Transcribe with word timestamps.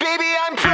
Baby, 0.00 0.24
I'm. 0.46 0.67